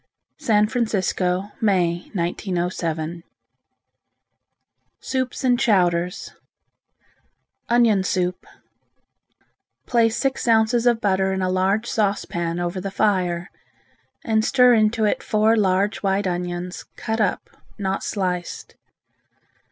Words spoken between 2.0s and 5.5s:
1907. SOUPS